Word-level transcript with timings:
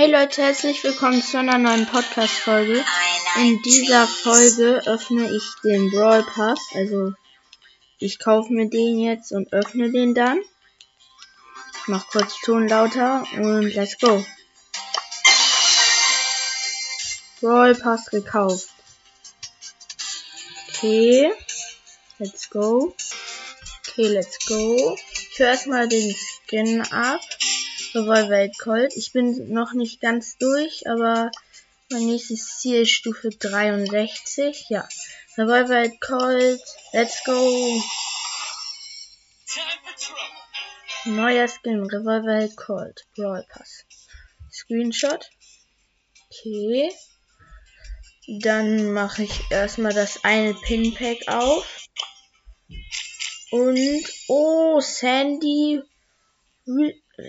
Hey 0.00 0.08
Leute, 0.12 0.42
herzlich 0.42 0.84
willkommen 0.84 1.20
zu 1.20 1.40
einer 1.40 1.58
neuen 1.58 1.84
Podcast-Folge. 1.84 2.84
In 3.40 3.60
dieser 3.62 4.06
Folge 4.06 4.80
öffne 4.86 5.28
ich 5.28 5.42
den 5.64 5.90
Brawl 5.90 6.22
Pass. 6.22 6.60
Also, 6.72 7.14
ich 7.98 8.20
kaufe 8.20 8.52
mir 8.52 8.70
den 8.70 9.00
jetzt 9.00 9.32
und 9.32 9.52
öffne 9.52 9.90
den 9.90 10.14
dann. 10.14 10.38
Ich 10.38 11.88
mach 11.88 12.06
kurz 12.06 12.40
Ton 12.42 12.68
lauter 12.68 13.24
und 13.38 13.74
let's 13.74 13.98
go. 13.98 14.24
Brawl 17.40 17.74
Pass 17.74 18.06
gekauft. 18.06 18.68
Okay. 20.68 21.32
Let's 22.18 22.48
go. 22.50 22.94
Okay, 23.80 24.06
let's 24.06 24.46
go. 24.46 24.96
Ich 25.32 25.38
höre 25.40 25.48
erstmal 25.48 25.88
den 25.88 26.14
Skin 26.14 26.82
ab. 26.82 27.20
Revolver 27.94 28.48
Colt. 28.58 28.92
Ich 28.96 29.12
bin 29.12 29.52
noch 29.52 29.72
nicht 29.72 30.00
ganz 30.00 30.36
durch, 30.38 30.88
aber 30.88 31.30
mein 31.90 32.06
nächstes 32.06 32.58
Ziel 32.58 32.82
ist 32.82 32.90
Stufe 32.90 33.30
63. 33.30 34.66
Ja. 34.68 34.86
Revolver 35.36 35.88
Colt. 36.00 36.62
Let's 36.92 37.24
go. 37.24 37.82
Neuer 41.06 41.48
Skin. 41.48 41.84
Revolver 41.84 42.48
Colt. 42.56 43.06
Brawl 43.16 43.44
Pass. 43.48 43.84
Screenshot. 44.52 45.30
Okay. 46.26 46.92
Dann 48.42 48.92
mache 48.92 49.22
ich 49.22 49.50
erstmal 49.50 49.94
das 49.94 50.22
eine 50.24 50.52
Pin 50.52 50.94
Pack 50.94 51.26
auf. 51.28 51.86
Und, 53.50 54.04
oh, 54.28 54.80
Sandy 54.80 55.82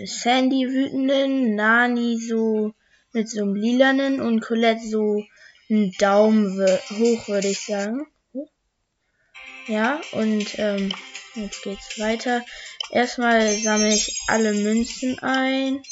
Sandy 0.06 0.68
wütenden, 0.70 1.56
Nani 1.56 2.20
so 2.20 2.74
mit 3.12 3.30
so 3.30 3.42
einem 3.42 3.56
lilanen 3.56 4.22
und 4.22 4.42
Colette 4.42 4.88
so 4.88 5.24
einen 5.70 5.92
Daumen 5.94 6.60
hoch, 6.60 7.28
würde 7.28 7.48
ich 7.48 7.66
sagen. 7.66 8.08
Ja, 9.68 10.02
und 10.14 10.58
ähm, 10.58 10.92
jetzt 11.36 11.64
geht's 11.64 12.00
weiter. 12.00 12.44
Erstmal 12.92 13.56
sammle 13.58 13.94
ich 13.94 14.20
alle 14.28 14.54
Münzen 14.54 15.20
ein. 15.20 15.84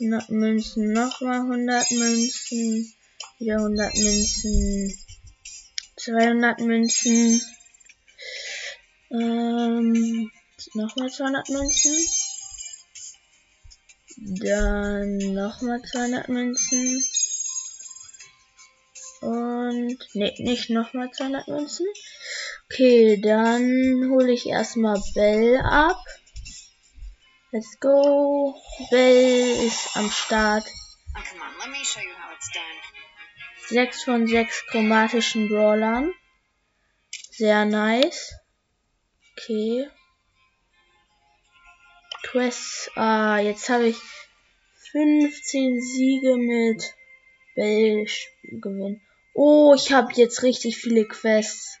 100 0.00 0.28
Münzen, 0.30 0.92
nochmal 0.92 1.40
100 1.42 1.90
Münzen, 1.92 2.92
wieder 3.38 3.56
100 3.56 3.94
Münzen, 3.94 4.98
200 5.96 6.60
Münzen, 6.60 7.40
ähm, 9.12 10.32
nochmal 10.74 11.10
200 11.10 11.48
Münzen. 11.50 11.94
Dann 14.16 15.16
nochmal 15.34 15.82
200 15.82 16.28
Münzen. 16.28 17.04
Und, 19.20 19.98
ne, 20.14 20.34
nicht 20.38 20.70
nochmal 20.70 21.10
200 21.10 21.48
Münzen. 21.48 21.86
Okay, 22.66 23.20
dann 23.20 24.10
hole 24.10 24.32
ich 24.32 24.46
erstmal 24.46 25.00
Bell 25.14 25.58
ab. 25.58 26.04
Let's 27.50 27.78
go. 27.80 28.54
Bell 28.90 29.66
ist 29.66 29.96
am 29.96 30.10
Start. 30.10 30.64
6 33.68 34.04
von 34.04 34.26
6 34.26 34.66
chromatischen 34.66 35.48
Brawlern. 35.48 36.12
Sehr 37.30 37.64
nice. 37.64 38.34
Okay. 39.32 39.88
Quests. 42.24 42.90
Ah, 42.96 43.38
jetzt 43.38 43.68
habe 43.68 43.88
ich 43.88 43.96
15 44.92 45.80
Siege 45.80 46.36
mit 46.36 46.94
Bell 47.54 48.06
gewinnen. 48.42 49.00
Oh, 49.34 49.74
ich 49.76 49.92
habe 49.92 50.12
jetzt 50.14 50.42
richtig 50.42 50.76
viele 50.76 51.04
Quests. 51.04 51.78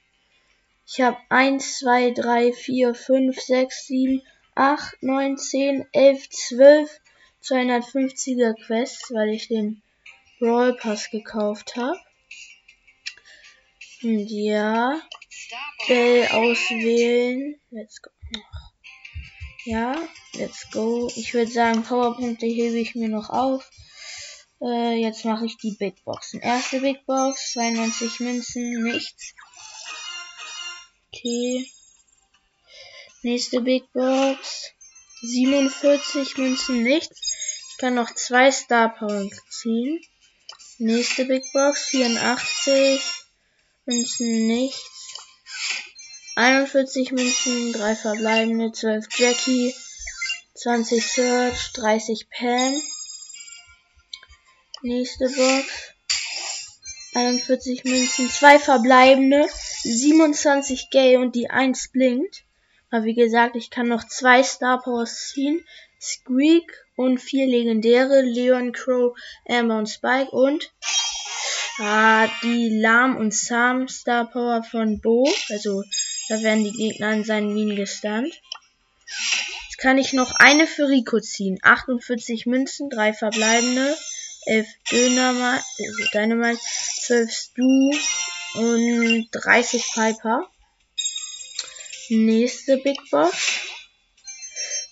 Ich 0.86 1.00
habe 1.00 1.16
1, 1.30 1.78
2, 1.78 2.10
3, 2.10 2.52
4, 2.52 2.94
5, 2.94 3.40
6, 3.40 3.86
7, 3.86 4.22
8, 4.54 5.02
9, 5.02 5.38
10, 5.38 5.86
11, 5.92 6.28
12 6.30 7.00
250er 7.42 8.54
Quests, 8.64 9.12
weil 9.12 9.30
ich 9.30 9.48
den 9.48 9.82
Brawl 10.38 10.76
Pass 10.76 11.10
gekauft 11.10 11.76
habe. 11.76 11.98
Und 14.02 14.28
ja, 14.28 15.00
Bell 15.86 16.26
auswählen. 16.28 17.60
Let's 17.70 18.00
go. 18.00 18.10
Ja, 19.66 19.96
let's 20.34 20.70
go. 20.70 21.10
Ich 21.16 21.32
würde 21.32 21.50
sagen, 21.50 21.84
Powerpunkte 21.84 22.44
hebe 22.44 22.78
ich 22.78 22.94
mir 22.94 23.08
noch 23.08 23.30
auf. 23.30 23.70
Äh, 24.60 25.00
jetzt 25.00 25.24
mache 25.24 25.46
ich 25.46 25.56
die 25.56 25.74
Big 25.78 26.04
Boxen. 26.04 26.40
Erste 26.40 26.80
Big 26.80 27.06
Box, 27.06 27.52
92 27.52 28.20
Münzen, 28.20 28.82
nichts. 28.82 29.32
Okay. 31.08 31.66
Nächste 33.22 33.62
Big 33.62 33.90
Box, 33.94 34.72
47 35.22 36.36
Münzen, 36.36 36.82
nichts. 36.82 37.18
Ich 37.70 37.78
kann 37.78 37.94
noch 37.94 38.14
zwei 38.14 38.50
Star 38.52 38.94
Points 38.94 39.40
ziehen. 39.48 39.98
Nächste 40.76 41.24
Big 41.24 41.42
Box, 41.54 41.86
84 41.86 43.02
Münzen, 43.86 44.46
nichts. 44.46 45.03
41 46.36 47.12
Münzen, 47.12 47.72
3 47.72 47.94
verbleibende, 47.94 48.72
12 48.72 49.06
Jackie, 49.18 49.72
20 50.54 51.06
Search, 51.06 51.72
30 51.74 52.28
Pam. 52.28 52.74
Nächste 54.82 55.26
Box. 55.28 55.92
41 57.14 57.84
Münzen, 57.84 58.28
2 58.28 58.58
verbleibende, 58.58 59.46
27 59.82 60.90
Gay 60.90 61.18
und 61.18 61.36
die 61.36 61.50
1 61.50 61.92
blinkt. 61.92 62.42
Aber 62.90 63.04
wie 63.04 63.14
gesagt, 63.14 63.54
ich 63.54 63.70
kann 63.70 63.86
noch 63.86 64.02
2 64.02 64.42
Star 64.42 64.82
Powers 64.82 65.28
ziehen. 65.28 65.64
Squeak 66.00 66.84
und 66.96 67.18
4 67.18 67.46
legendäre, 67.46 68.22
Leon, 68.22 68.72
Crow, 68.72 69.16
Amber 69.48 69.78
und 69.78 69.88
Spike 69.88 70.30
und 70.32 70.72
ah, 71.78 72.28
die 72.42 72.80
Lam 72.80 73.16
und 73.16 73.32
Sam 73.32 73.86
Star 73.86 74.28
Power 74.28 74.64
von 74.64 75.00
Bo, 75.00 75.28
also 75.50 75.84
da 76.28 76.42
werden 76.42 76.64
die 76.64 76.72
Gegner 76.72 77.12
in 77.12 77.24
seinen 77.24 77.52
Minen 77.52 77.76
gestunt. 77.76 78.40
Jetzt 79.64 79.78
kann 79.78 79.98
ich 79.98 80.12
noch 80.12 80.34
eine 80.36 80.66
für 80.66 80.88
Rico 80.88 81.20
ziehen. 81.20 81.58
48 81.62 82.46
Münzen, 82.46 82.90
3 82.90 83.12
verbleibende, 83.12 83.96
11 84.46 84.66
Dynamite, 84.90 85.64
also 85.78 86.10
Dynamite, 86.12 86.60
12 87.02 87.30
Stu 87.30 87.90
und 88.54 89.28
30 89.32 89.84
Piper. 89.94 90.48
Nächste 92.08 92.78
Big 92.78 92.98
Box. 93.10 93.60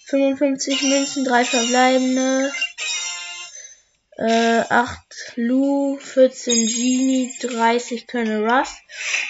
55 0.07 0.83
Münzen, 0.83 1.25
3 1.25 1.45
verbleibende, 1.45 2.53
äh, 4.19 4.61
8 4.69 5.02
Lou, 5.37 5.99
14 5.99 6.67
Genie, 6.67 7.35
30 7.41 8.07
Colonel 8.07 8.49
Russ. 8.49 8.71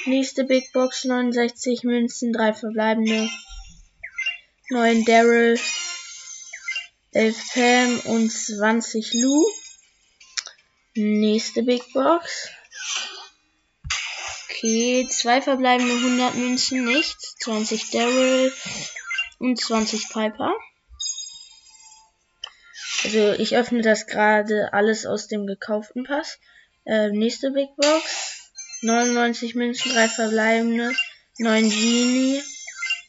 Nächste 0.07 0.45
Big 0.45 0.73
Box, 0.73 1.05
69 1.05 1.85
Münzen, 1.85 2.33
3 2.33 2.55
verbleibende. 2.55 3.29
9 4.71 5.05
Daryl, 5.05 5.59
11 7.13 7.53
Pam 7.53 8.01
und 8.13 8.31
20 8.31 9.15
Lou. 9.15 9.45
Nächste 10.95 11.63
Big 11.63 11.83
Box. 11.93 12.49
Okay, 14.49 15.07
2 15.09 15.43
verbleibende 15.43 15.95
100 15.95 16.35
Münzen, 16.35 16.85
nichts. 16.85 17.37
20 17.41 17.91
Daryl 17.91 18.53
und 19.39 19.61
20 19.61 20.09
Piper. 20.09 20.53
Also 23.13 23.33
ich 23.35 23.55
öffne 23.59 23.83
das 23.83 24.07
gerade 24.07 24.73
alles 24.73 25.05
aus 25.05 25.29
dem 25.29 25.47
gekauften 25.47 26.05
Pass. 26.05 26.39
Äh, 26.87 27.11
nächste 27.11 27.51
Big 27.51 27.69
Box. 27.77 28.39
99 28.81 29.55
Münzen, 29.55 29.93
3 29.93 30.09
verbleibende, 30.09 30.95
9 31.37 31.69
Genie, 31.69 32.43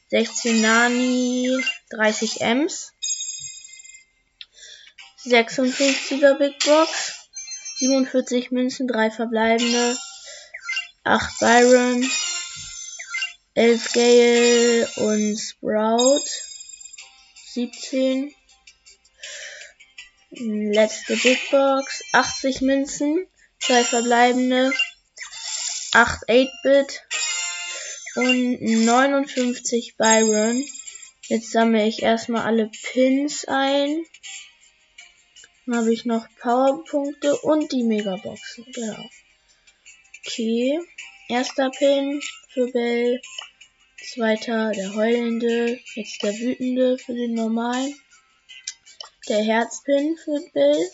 16 0.10 0.60
Nani, 0.60 1.58
30 1.92 2.42
Ms. 2.42 2.92
56er 5.24 6.38
Big 6.38 6.60
Box. 6.60 7.30
47 7.78 8.52
Münzen, 8.52 8.90
3 8.90 9.10
verbleibende, 9.10 9.98
8 11.06 11.40
Byron, 11.40 12.12
11 13.54 13.94
Gale 13.94 14.90
und 14.98 15.38
Sprout. 15.38 16.26
17 17.54 18.36
Letzte 20.36 21.16
Big 21.18 21.40
Box. 21.52 22.04
80 22.12 22.62
Münzen. 22.62 23.28
Zwei 23.60 23.84
verbleibende. 23.84 24.74
8 25.94 26.28
8-Bit. 26.28 27.04
Und 28.16 28.62
59 28.62 29.96
Byron. 29.98 30.64
Jetzt 31.28 31.52
sammle 31.52 31.88
ich 31.88 32.02
erstmal 32.02 32.46
alle 32.46 32.70
Pins 32.84 33.46
ein. 33.46 34.04
Dann 35.66 35.78
habe 35.78 35.94
ich 35.94 36.06
noch 36.06 36.28
Powerpunkte 36.42 37.38
und 37.38 37.72
die 37.72 37.84
Megaboxen. 37.84 38.66
Genau. 38.74 39.10
Okay. 40.26 40.80
Erster 41.30 41.70
Pin 41.70 42.22
für 42.50 42.72
Bell. 42.72 43.22
Zweiter 44.04 44.72
der 44.72 44.96
heulende. 44.96 45.80
Jetzt 45.94 46.24
der 46.24 46.34
wütende 46.34 46.98
für 46.98 47.14
den 47.14 47.36
normalen. 47.36 47.96
Der 49.30 49.42
Herzpin 49.42 50.18
für 50.18 50.38
Bell. 50.54 50.90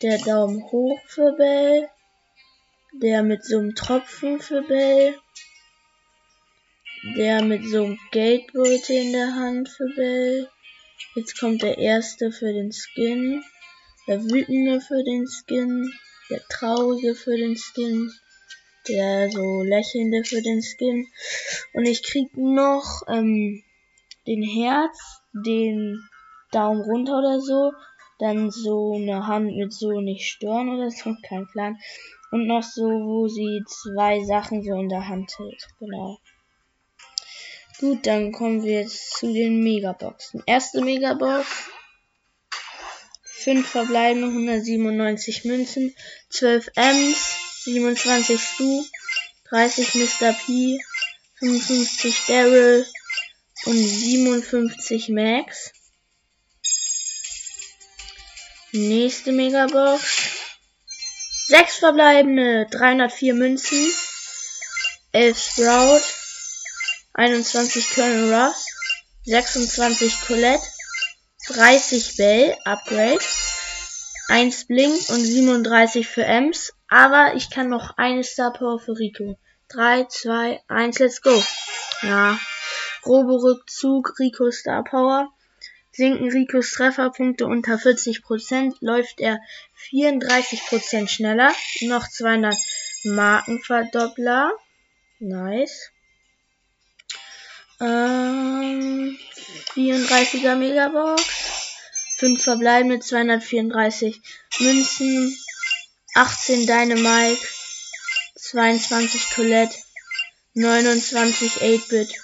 Der 0.00 0.18
Daumen 0.18 0.62
hoch 0.70 1.00
für 1.08 1.32
Bell. 1.32 1.88
Der 3.02 3.24
mit 3.24 3.44
so 3.44 3.58
einem 3.58 3.74
Tropfen 3.74 4.40
für 4.40 4.62
Bell. 4.62 5.18
Der 7.16 7.42
mit 7.42 7.66
so 7.66 7.82
einem 7.82 7.98
Geldbeutel 8.12 8.94
in 8.94 9.12
der 9.12 9.34
Hand 9.34 9.68
für 9.68 9.88
Bell. 9.96 10.48
Jetzt 11.16 11.36
kommt 11.40 11.62
der 11.62 11.78
erste 11.78 12.30
für 12.30 12.52
den 12.52 12.70
Skin. 12.70 13.42
Der 14.06 14.22
wütende 14.22 14.80
für 14.80 15.02
den 15.02 15.26
Skin. 15.26 15.92
Der 16.30 16.46
traurige 16.46 17.16
für 17.16 17.36
den 17.36 17.56
Skin. 17.56 18.12
Der 18.86 19.32
so 19.32 19.64
lächelnde 19.64 20.22
für 20.22 20.42
den 20.42 20.62
Skin. 20.62 21.08
Und 21.72 21.86
ich 21.86 22.04
krieg 22.04 22.36
noch 22.36 23.02
ähm, 23.08 23.64
den 24.28 24.44
Herz, 24.44 24.96
den 25.32 26.08
Daumen 26.50 26.82
runter 26.82 27.18
oder 27.18 27.40
so. 27.40 27.72
Dann 28.18 28.50
so 28.50 28.94
eine 28.96 29.26
Hand 29.26 29.56
mit 29.56 29.72
so 29.72 30.00
nicht 30.00 30.28
stören 30.28 30.68
oder 30.68 30.90
so. 30.90 31.14
Kein 31.28 31.46
Plan. 31.48 31.78
Und 32.30 32.46
noch 32.46 32.62
so, 32.62 32.84
wo 32.84 33.28
sie 33.28 33.62
zwei 33.66 34.24
Sachen 34.24 34.62
so 34.62 34.74
in 34.74 34.88
der 34.88 35.08
Hand 35.08 35.36
hält. 35.38 35.66
Genau. 35.78 36.18
Gut, 37.80 38.06
dann 38.06 38.32
kommen 38.32 38.62
wir 38.62 38.82
jetzt 38.82 39.16
zu 39.16 39.32
den 39.32 39.62
Megaboxen. 39.62 40.42
Erste 40.46 40.82
Megabox. 40.82 41.46
5 43.40 43.66
verbleibende 43.66 44.28
197 44.28 45.46
Münzen, 45.46 45.96
12 46.28 46.72
Ms, 46.76 47.62
27 47.64 48.38
Stu, 48.38 48.84
30 49.48 49.94
Mr. 49.94 50.34
P, 50.34 50.78
55 51.38 52.26
Daryl 52.26 52.86
und 53.64 53.76
57 53.76 55.08
Max. 55.08 55.72
Nächste 58.72 59.32
Megabox. 59.32 60.02
6 61.48 61.78
verbleibende 61.78 62.66
304 62.70 63.34
Münzen, 63.34 63.92
11 65.10 65.38
Sprout, 65.38 66.02
21 67.14 67.90
Colonel 67.92 68.32
Ross, 68.32 68.66
26 69.24 70.20
Colette, 70.20 70.62
30 71.48 72.16
Bell, 72.16 72.56
Upgrade, 72.64 73.18
1 74.28 74.66
Blink 74.68 74.94
und 75.08 75.20
37 75.20 76.06
für 76.06 76.22
Ems. 76.22 76.72
Aber 76.88 77.34
ich 77.34 77.50
kann 77.50 77.68
noch 77.68 77.96
eine 77.96 78.22
Star 78.22 78.52
Power 78.52 78.78
für 78.78 78.96
Rico. 78.96 79.36
3, 79.70 80.04
2, 80.04 80.60
1, 80.68 80.98
let's 81.00 81.22
go. 81.22 81.42
Ja. 82.02 82.38
Grobe 83.02 83.42
Rückzug, 83.42 84.16
Rico 84.20 84.52
Star 84.52 84.84
Power. 84.84 85.32
Sinken 85.92 86.30
Ricos 86.30 86.72
Trefferpunkte 86.72 87.46
unter 87.46 87.74
40%, 87.74 88.76
läuft 88.80 89.20
er 89.20 89.40
34% 89.90 91.08
schneller. 91.08 91.52
Noch 91.82 92.08
200 92.08 92.54
Markenverdoppler. 93.04 94.52
Nice. 95.18 95.90
Ähm, 97.80 99.18
34er 99.74 100.54
Megabox. 100.54 101.22
5 102.18 102.42
verbleibende 102.42 103.00
234 103.00 104.20
Münzen. 104.60 105.36
18 106.14 106.66
Dynamite. 106.66 107.46
22 108.36 109.30
Colette. 109.34 109.76
29 110.54 111.62
8-Bit. 111.62 112.14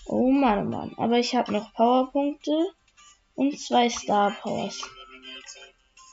Oh 0.09 0.31
Mann, 0.31 0.71
Mann. 0.71 0.95
Aber 0.97 1.19
ich 1.19 1.35
habe 1.35 1.53
noch 1.53 1.75
Powerpunkte. 1.75 2.73
Und 3.35 3.61
zwei 3.61 3.91
Star 3.91 4.31
Powers. 4.31 4.81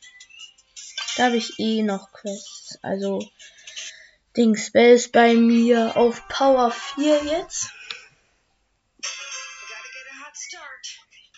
Da 1.16 1.24
habe 1.24 1.36
ich 1.36 1.58
eh 1.58 1.82
noch 1.82 2.12
Quests. 2.12 2.78
Also, 2.82 3.26
Dings 4.36 4.72
Bell 4.72 4.94
ist 4.94 5.12
bei 5.12 5.34
mir 5.34 5.96
auf 5.96 6.26
Power 6.26 6.72
4 6.72 7.22
jetzt. 7.22 7.70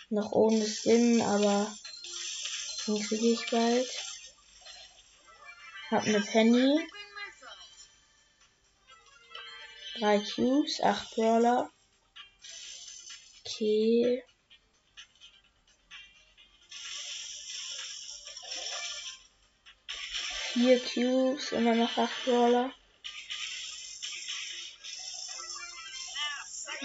Noch 0.09 0.31
ohne 0.31 0.65
Sinn, 0.65 1.21
aber 1.21 1.71
den 2.87 2.99
kriege 3.03 3.33
ich 3.33 3.51
bald. 3.51 3.87
Hab 5.91 6.05
eine 6.05 6.21
Penny. 6.21 6.89
Drei 9.99 10.17
Cubes, 10.17 10.81
acht 10.81 11.13
Brawler. 11.13 11.69
Okay. 13.45 14.23
Vier 20.53 20.79
Cubes, 20.79 21.51
immer 21.51 21.75
noch 21.75 21.95
acht 21.95 22.25
Brawler. 22.25 22.73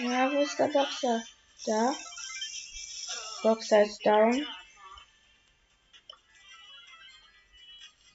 Ja, 0.04 0.32
wo 0.32 0.40
ist 0.40 0.58
der 0.58 0.66
Boxer? 0.66 1.22
Da. 1.64 1.94
Boxer 3.44 3.82
ist 3.82 4.04
down. 4.04 4.44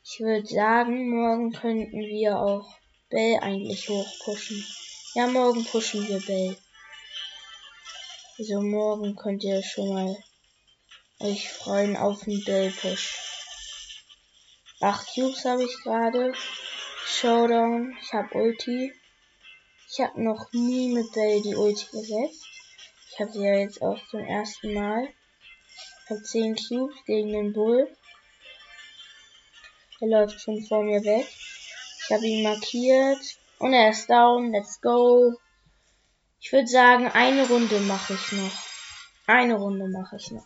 Ich 0.03 0.20
würde 0.20 0.46
sagen, 0.46 1.10
morgen 1.10 1.53
könnten 1.53 1.98
wir 1.98 2.38
auch 2.38 2.77
Bell 3.10 3.39
eigentlich 3.41 3.88
hochpushen. 3.88 4.65
Ja, 5.13 5.27
morgen 5.27 5.63
pushen 5.63 6.06
wir 6.10 6.20
Bell. 6.20 6.58
Also 8.38 8.62
morgen 8.62 9.15
könnt 9.15 9.46
ihr 9.46 9.63
schon 9.63 9.94
mal 9.94 10.17
euch 11.20 11.50
freuen 11.50 11.96
auf 11.96 12.20
den 12.25 12.44
Bell 12.44 12.70
Push. 12.70 13.15
Acht 14.82 15.08
Cubes 15.13 15.46
habe 15.46 15.63
ich 15.63 15.84
gerade. 15.84 16.34
Showdown. 17.06 17.98
Ich 18.01 18.12
habe 18.12 18.38
Ulti. 18.38 18.91
Ich 19.89 20.01
habe 20.01 20.22
noch 20.22 20.51
nie 20.51 20.94
mit 20.94 21.13
Bell 21.13 21.41
die 21.41 21.56
Ulti 21.56 21.86
gesetzt. 21.91 22.46
Ich 23.10 23.20
habe 23.20 23.32
sie 23.32 23.44
ja 23.44 23.56
jetzt 23.56 23.82
auch 23.82 23.98
zum 24.10 24.20
ersten 24.20 24.74
Mal. 24.74 25.08
Ich 26.03 26.10
habe 26.10 26.22
10 26.22 26.56
Cubes 26.56 26.96
gegen 27.06 27.32
den 27.32 27.53
Bull. 27.53 27.88
Er 30.01 30.08
läuft 30.08 30.41
schon 30.41 30.63
vor 30.65 30.84
mir 30.84 31.03
weg. 31.03 31.25
Ich 32.03 32.12
habe 32.12 32.27
ihn 32.27 32.44
markiert. 32.44 33.20
Und 33.60 33.74
er 33.74 33.89
ist 33.89 34.10
down. 34.10 34.51
Let's 34.51 34.82
go. 34.82 35.34
Ich 36.39 36.51
würde 36.51 36.67
sagen, 36.67 37.08
eine 37.08 37.48
Runde 37.48 37.79
mache 37.79 38.13
ich 38.13 38.32
noch. 38.34 38.51
Eine 39.25 39.56
Runde 39.56 39.88
mache 39.88 40.17
ich 40.17 40.32
noch. 40.32 40.46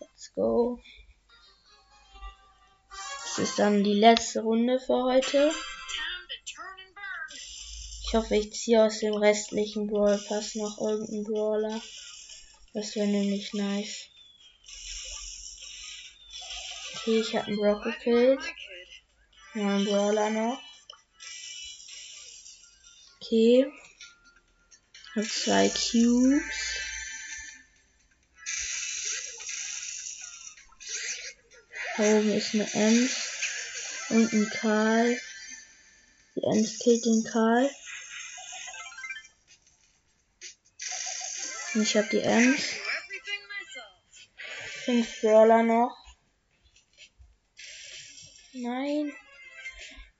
Let's 0.00 0.32
go. 0.34 0.80
Das 2.90 3.38
ist 3.38 3.58
dann 3.58 3.84
die 3.84 3.94
letzte 3.94 4.42
Runde 4.42 4.80
für 4.80 5.04
heute. 5.04 5.52
Ich 8.08 8.14
hoffe, 8.14 8.36
ich 8.36 8.54
ziehe 8.54 8.82
aus 8.82 9.00
dem 9.00 9.12
restlichen 9.12 9.86
Brawl 9.86 10.16
Pass 10.16 10.54
noch 10.54 10.80
irgendeinen 10.80 11.24
Brawler. 11.24 11.82
Das 12.72 12.96
wäre 12.96 13.06
nämlich 13.06 13.52
nice. 13.52 14.06
Okay, 16.94 17.20
ich 17.20 17.36
habe 17.36 17.48
einen 17.48 17.58
Brock 17.58 17.84
gekillt. 17.84 18.40
Noch 19.52 19.66
einen 19.66 19.84
Brawler 19.84 20.30
noch. 20.30 20.58
Okay. 23.20 23.70
Hab 25.14 25.26
zwei 25.26 25.68
Cubes. 25.68 26.42
Da 31.98 32.04
oben 32.04 32.32
ist 32.32 32.54
eine 32.54 32.72
Ems 32.72 33.10
und 34.08 34.32
ein 34.32 34.48
Karl. 34.48 35.20
Die 36.36 36.42
Ems 36.44 36.78
killt 36.78 37.04
den 37.04 37.22
Karl. 37.24 37.68
Ich 41.82 41.96
habe 41.96 42.08
die 42.08 42.20
Ems. 42.20 42.74
Fünf 44.84 45.20
Brawler 45.20 45.62
noch. 45.62 45.96
Nein. 48.52 49.12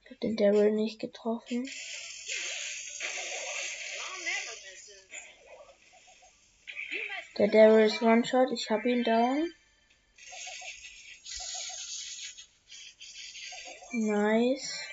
Ich 0.04 0.10
habe 0.10 0.20
den 0.20 0.36
Daryl 0.36 0.72
nicht 0.72 1.00
getroffen. 1.00 1.68
Der 7.38 7.48
Daryl 7.48 7.86
ist 7.86 8.02
One-Shot. 8.02 8.50
Ich 8.52 8.68
habe 8.70 8.90
ihn 8.90 9.04
down. 9.04 9.52
Nice. 13.92 14.87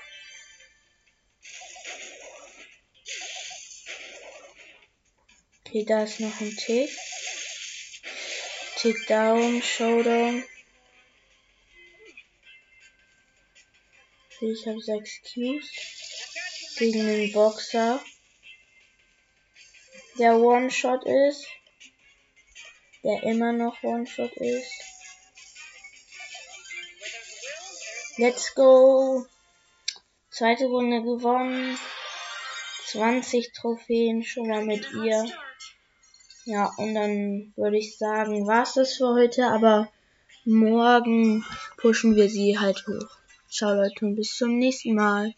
Okay, 5.75 5.83
da 5.83 6.03
ist 6.03 6.21
noch 6.21 6.39
ein 6.39 6.55
Tick. 6.55 6.89
Tick 8.77 9.07
down, 9.07 9.61
Showdown. 9.61 10.41
Ich 14.39 14.65
habe 14.67 14.79
sechs 14.79 15.19
Cubes. 15.21 15.69
Gegen 16.77 17.05
den 17.05 17.31
Boxer. 17.33 18.01
Der 20.17 20.37
One-Shot 20.37 21.03
ist. 21.03 21.45
Der 23.03 23.23
immer 23.23 23.51
noch 23.51 23.83
One-Shot 23.83 24.31
ist. 24.37 24.71
Let's 28.15 28.55
go. 28.55 29.25
Zweite 30.29 30.67
Runde 30.67 31.01
gewonnen. 31.01 31.77
20 32.85 33.51
Trophäen 33.51 34.23
schon 34.23 34.47
mal 34.47 34.63
mit 34.63 34.89
ihr. 34.93 35.29
Ja, 36.47 36.71
und 36.77 36.93
dann 36.93 37.53
würde 37.55 37.77
ich 37.77 37.97
sagen, 37.97 38.45
war's 38.45 38.75
das 38.75 38.93
für 38.93 39.15
heute, 39.15 39.47
aber 39.47 39.89
morgen 40.45 41.43
pushen 41.77 42.15
wir 42.15 42.29
sie 42.29 42.59
halt 42.59 42.85
hoch. 42.87 43.09
Ciao 43.49 43.73
Leute 43.73 44.05
und 44.05 44.15
bis 44.15 44.37
zum 44.37 44.59
nächsten 44.59 44.93
Mal. 44.93 45.33